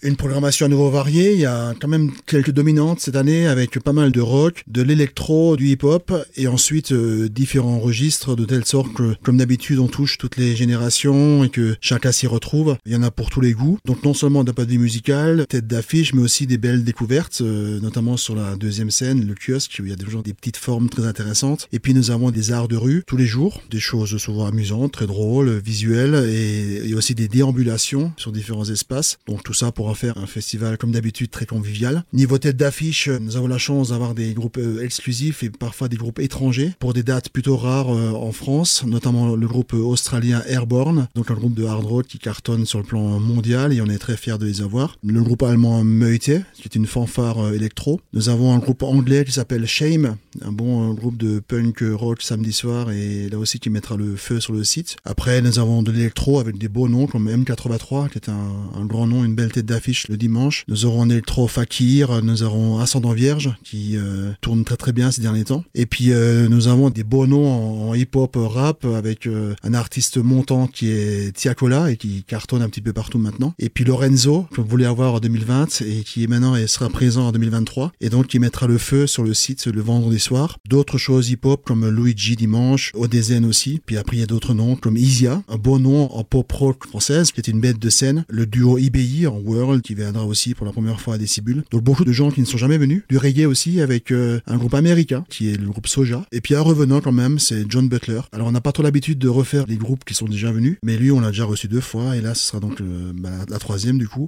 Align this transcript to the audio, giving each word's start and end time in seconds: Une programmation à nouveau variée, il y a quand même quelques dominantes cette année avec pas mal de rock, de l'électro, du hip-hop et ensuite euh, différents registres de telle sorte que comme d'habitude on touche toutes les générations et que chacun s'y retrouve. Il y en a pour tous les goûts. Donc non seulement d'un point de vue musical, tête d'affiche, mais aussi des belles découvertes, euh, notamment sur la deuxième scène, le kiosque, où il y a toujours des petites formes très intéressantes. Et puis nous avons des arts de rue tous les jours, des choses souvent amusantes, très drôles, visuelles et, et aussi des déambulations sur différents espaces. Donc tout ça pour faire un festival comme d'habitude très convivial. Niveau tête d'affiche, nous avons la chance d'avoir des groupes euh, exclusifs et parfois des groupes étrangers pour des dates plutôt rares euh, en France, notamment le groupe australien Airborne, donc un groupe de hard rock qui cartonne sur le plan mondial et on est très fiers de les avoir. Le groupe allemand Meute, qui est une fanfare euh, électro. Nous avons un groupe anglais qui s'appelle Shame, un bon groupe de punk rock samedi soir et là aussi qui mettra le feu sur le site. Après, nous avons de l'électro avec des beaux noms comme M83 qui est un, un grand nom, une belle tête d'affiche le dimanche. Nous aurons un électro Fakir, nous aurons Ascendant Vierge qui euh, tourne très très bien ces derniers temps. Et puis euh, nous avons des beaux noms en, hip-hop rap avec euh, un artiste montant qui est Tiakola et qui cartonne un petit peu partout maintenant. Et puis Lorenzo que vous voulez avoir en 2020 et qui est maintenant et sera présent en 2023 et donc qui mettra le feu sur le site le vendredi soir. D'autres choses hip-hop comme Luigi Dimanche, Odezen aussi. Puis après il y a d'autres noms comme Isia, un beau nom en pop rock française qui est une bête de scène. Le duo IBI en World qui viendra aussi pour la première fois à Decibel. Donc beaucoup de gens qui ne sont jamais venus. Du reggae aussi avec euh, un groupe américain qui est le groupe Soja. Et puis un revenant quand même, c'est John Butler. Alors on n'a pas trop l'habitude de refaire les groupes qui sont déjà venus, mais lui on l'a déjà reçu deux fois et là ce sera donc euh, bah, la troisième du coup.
Une 0.00 0.14
programmation 0.14 0.66
à 0.66 0.68
nouveau 0.68 0.90
variée, 0.90 1.32
il 1.32 1.40
y 1.40 1.44
a 1.44 1.74
quand 1.80 1.88
même 1.88 2.12
quelques 2.24 2.52
dominantes 2.52 3.00
cette 3.00 3.16
année 3.16 3.48
avec 3.48 3.80
pas 3.80 3.92
mal 3.92 4.12
de 4.12 4.20
rock, 4.20 4.62
de 4.68 4.80
l'électro, 4.80 5.56
du 5.56 5.66
hip-hop 5.70 6.12
et 6.36 6.46
ensuite 6.46 6.92
euh, 6.92 7.28
différents 7.28 7.80
registres 7.80 8.36
de 8.36 8.44
telle 8.44 8.64
sorte 8.64 8.94
que 8.94 9.16
comme 9.24 9.38
d'habitude 9.38 9.80
on 9.80 9.88
touche 9.88 10.16
toutes 10.16 10.36
les 10.36 10.54
générations 10.54 11.42
et 11.42 11.48
que 11.48 11.74
chacun 11.80 12.12
s'y 12.12 12.28
retrouve. 12.28 12.76
Il 12.86 12.92
y 12.92 12.96
en 12.96 13.02
a 13.02 13.10
pour 13.10 13.28
tous 13.28 13.40
les 13.40 13.54
goûts. 13.54 13.80
Donc 13.86 14.04
non 14.04 14.14
seulement 14.14 14.44
d'un 14.44 14.52
point 14.52 14.66
de 14.66 14.70
vue 14.70 14.78
musical, 14.78 15.44
tête 15.48 15.66
d'affiche, 15.66 16.14
mais 16.14 16.22
aussi 16.22 16.46
des 16.46 16.58
belles 16.58 16.84
découvertes, 16.84 17.40
euh, 17.40 17.80
notamment 17.80 18.16
sur 18.16 18.36
la 18.36 18.54
deuxième 18.54 18.92
scène, 18.92 19.26
le 19.26 19.34
kiosque, 19.34 19.78
où 19.80 19.84
il 19.84 19.90
y 19.90 19.92
a 19.92 19.96
toujours 19.96 20.22
des 20.22 20.32
petites 20.32 20.58
formes 20.58 20.88
très 20.88 21.06
intéressantes. 21.06 21.66
Et 21.72 21.80
puis 21.80 21.92
nous 21.92 22.12
avons 22.12 22.30
des 22.30 22.52
arts 22.52 22.68
de 22.68 22.76
rue 22.76 23.02
tous 23.04 23.16
les 23.16 23.26
jours, 23.26 23.62
des 23.68 23.80
choses 23.80 24.16
souvent 24.18 24.46
amusantes, 24.46 24.92
très 24.92 25.08
drôles, 25.08 25.58
visuelles 25.58 26.24
et, 26.28 26.88
et 26.88 26.94
aussi 26.94 27.16
des 27.16 27.26
déambulations 27.26 28.12
sur 28.16 28.30
différents 28.30 28.70
espaces. 28.70 29.18
Donc 29.26 29.42
tout 29.42 29.54
ça 29.54 29.72
pour 29.72 29.87
faire 29.94 30.18
un 30.18 30.26
festival 30.26 30.78
comme 30.78 30.92
d'habitude 30.92 31.30
très 31.30 31.46
convivial. 31.46 32.04
Niveau 32.12 32.38
tête 32.38 32.56
d'affiche, 32.56 33.08
nous 33.08 33.36
avons 33.36 33.46
la 33.46 33.58
chance 33.58 33.90
d'avoir 33.90 34.14
des 34.14 34.34
groupes 34.34 34.58
euh, 34.58 34.82
exclusifs 34.82 35.42
et 35.42 35.50
parfois 35.50 35.88
des 35.88 35.96
groupes 35.96 36.18
étrangers 36.18 36.72
pour 36.78 36.92
des 36.92 37.02
dates 37.02 37.28
plutôt 37.30 37.56
rares 37.56 37.90
euh, 37.94 38.12
en 38.12 38.32
France, 38.32 38.84
notamment 38.86 39.34
le 39.34 39.46
groupe 39.46 39.72
australien 39.72 40.42
Airborne, 40.46 41.08
donc 41.14 41.30
un 41.30 41.34
groupe 41.34 41.54
de 41.54 41.64
hard 41.64 41.84
rock 41.84 42.06
qui 42.06 42.18
cartonne 42.18 42.66
sur 42.66 42.78
le 42.78 42.84
plan 42.84 43.20
mondial 43.20 43.72
et 43.72 43.80
on 43.80 43.86
est 43.86 43.98
très 43.98 44.16
fiers 44.16 44.38
de 44.38 44.46
les 44.46 44.62
avoir. 44.62 44.96
Le 45.04 45.22
groupe 45.22 45.42
allemand 45.42 45.84
Meute, 45.84 46.20
qui 46.54 46.62
est 46.64 46.74
une 46.74 46.86
fanfare 46.86 47.38
euh, 47.38 47.52
électro. 47.52 48.00
Nous 48.12 48.28
avons 48.28 48.52
un 48.52 48.58
groupe 48.58 48.82
anglais 48.82 49.24
qui 49.24 49.32
s'appelle 49.32 49.66
Shame, 49.66 50.16
un 50.42 50.52
bon 50.52 50.92
groupe 50.94 51.16
de 51.16 51.40
punk 51.40 51.82
rock 51.92 52.22
samedi 52.22 52.52
soir 52.52 52.90
et 52.90 53.28
là 53.28 53.38
aussi 53.38 53.58
qui 53.58 53.70
mettra 53.70 53.96
le 53.96 54.16
feu 54.16 54.40
sur 54.40 54.52
le 54.52 54.64
site. 54.64 54.96
Après, 55.04 55.40
nous 55.42 55.58
avons 55.58 55.82
de 55.82 55.92
l'électro 55.92 56.40
avec 56.40 56.58
des 56.58 56.68
beaux 56.68 56.88
noms 56.88 57.06
comme 57.06 57.28
M83 57.28 58.10
qui 58.10 58.18
est 58.18 58.28
un, 58.28 58.70
un 58.74 58.84
grand 58.84 59.06
nom, 59.06 59.24
une 59.24 59.34
belle 59.34 59.52
tête 59.52 59.66
d'affiche 59.66 59.77
le 60.08 60.16
dimanche. 60.16 60.64
Nous 60.68 60.84
aurons 60.84 61.02
un 61.02 61.10
électro 61.10 61.46
Fakir, 61.46 62.22
nous 62.22 62.42
aurons 62.42 62.78
Ascendant 62.78 63.12
Vierge 63.12 63.50
qui 63.62 63.96
euh, 63.96 64.32
tourne 64.40 64.64
très 64.64 64.76
très 64.76 64.92
bien 64.92 65.10
ces 65.10 65.22
derniers 65.22 65.44
temps. 65.44 65.64
Et 65.74 65.86
puis 65.86 66.10
euh, 66.10 66.48
nous 66.48 66.68
avons 66.68 66.90
des 66.90 67.04
beaux 67.04 67.26
noms 67.26 67.90
en, 67.90 67.94
hip-hop 67.94 68.36
rap 68.36 68.84
avec 68.84 69.26
euh, 69.26 69.54
un 69.62 69.74
artiste 69.74 70.18
montant 70.18 70.66
qui 70.66 70.90
est 70.90 71.34
Tiakola 71.34 71.90
et 71.90 71.96
qui 71.96 72.24
cartonne 72.24 72.62
un 72.62 72.68
petit 72.68 72.80
peu 72.80 72.92
partout 72.92 73.18
maintenant. 73.18 73.54
Et 73.58 73.68
puis 73.68 73.84
Lorenzo 73.84 74.46
que 74.52 74.60
vous 74.60 74.66
voulez 74.66 74.84
avoir 74.84 75.14
en 75.14 75.20
2020 75.20 75.82
et 75.82 76.02
qui 76.02 76.24
est 76.24 76.26
maintenant 76.26 76.56
et 76.56 76.66
sera 76.66 76.88
présent 76.88 77.28
en 77.28 77.32
2023 77.32 77.92
et 78.00 78.10
donc 78.10 78.26
qui 78.26 78.38
mettra 78.38 78.66
le 78.66 78.78
feu 78.78 79.06
sur 79.06 79.22
le 79.22 79.32
site 79.32 79.66
le 79.66 79.80
vendredi 79.80 80.18
soir. 80.18 80.58
D'autres 80.68 80.98
choses 80.98 81.30
hip-hop 81.30 81.62
comme 81.64 81.88
Luigi 81.88 82.36
Dimanche, 82.36 82.92
Odezen 82.94 83.44
aussi. 83.44 83.80
Puis 83.86 83.96
après 83.96 84.16
il 84.16 84.20
y 84.20 84.24
a 84.24 84.26
d'autres 84.26 84.54
noms 84.54 84.76
comme 84.76 84.96
Isia, 84.96 85.42
un 85.48 85.56
beau 85.56 85.78
nom 85.78 86.12
en 86.12 86.24
pop 86.24 86.50
rock 86.50 86.86
française 86.86 87.30
qui 87.30 87.40
est 87.40 87.48
une 87.48 87.60
bête 87.60 87.78
de 87.78 87.90
scène. 87.90 88.24
Le 88.28 88.44
duo 88.44 88.76
IBI 88.78 89.26
en 89.28 89.38
World 89.38 89.67
qui 89.76 89.94
viendra 89.94 90.24
aussi 90.24 90.54
pour 90.54 90.66
la 90.66 90.72
première 90.72 91.00
fois 91.00 91.14
à 91.14 91.18
Decibel. 91.18 91.62
Donc 91.70 91.82
beaucoup 91.82 92.04
de 92.04 92.12
gens 92.12 92.30
qui 92.30 92.40
ne 92.40 92.46
sont 92.46 92.56
jamais 92.56 92.78
venus. 92.78 93.02
Du 93.08 93.18
reggae 93.18 93.46
aussi 93.46 93.80
avec 93.80 94.10
euh, 94.10 94.40
un 94.46 94.56
groupe 94.56 94.74
américain 94.74 95.24
qui 95.28 95.52
est 95.52 95.56
le 95.56 95.68
groupe 95.68 95.86
Soja. 95.86 96.24
Et 96.32 96.40
puis 96.40 96.54
un 96.54 96.60
revenant 96.60 97.00
quand 97.00 97.12
même, 97.12 97.38
c'est 97.38 97.70
John 97.70 97.88
Butler. 97.88 98.20
Alors 98.32 98.48
on 98.48 98.52
n'a 98.52 98.60
pas 98.60 98.72
trop 98.72 98.82
l'habitude 98.82 99.18
de 99.18 99.28
refaire 99.28 99.64
les 99.68 99.76
groupes 99.76 100.04
qui 100.04 100.14
sont 100.14 100.26
déjà 100.26 100.50
venus, 100.50 100.76
mais 100.82 100.96
lui 100.96 101.10
on 101.10 101.20
l'a 101.20 101.28
déjà 101.28 101.44
reçu 101.44 101.68
deux 101.68 101.80
fois 101.80 102.16
et 102.16 102.20
là 102.20 102.34
ce 102.34 102.46
sera 102.46 102.60
donc 102.60 102.80
euh, 102.80 103.12
bah, 103.14 103.30
la 103.48 103.58
troisième 103.58 103.98
du 103.98 104.08
coup. 104.08 104.26